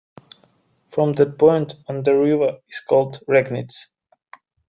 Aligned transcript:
From 0.89 1.13
that 1.13 1.37
point 1.37 1.75
on 1.85 2.01
the 2.01 2.15
river 2.17 2.57
is 2.67 2.79
called 2.79 3.19
Regnitz. 3.29 3.89